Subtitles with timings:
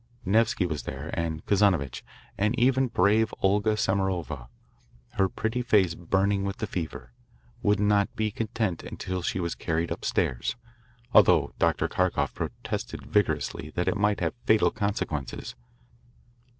[0.25, 2.01] Nevsky was there and Kazanovitch,
[2.35, 4.47] and even brave Olga Samarova,
[5.11, 7.11] her pretty face burning with the fever,
[7.61, 10.55] would not be content until she was carried upstairs,
[11.13, 11.87] although Dr.
[11.87, 15.53] Kharkoff protested vigorously that it might have fatal consequences.